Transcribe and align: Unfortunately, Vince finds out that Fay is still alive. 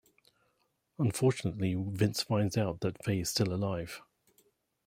Unfortunately, 0.97 1.75
Vince 1.77 2.23
finds 2.23 2.57
out 2.57 2.79
that 2.79 3.03
Fay 3.05 3.19
is 3.19 3.29
still 3.29 3.53
alive. 3.53 4.01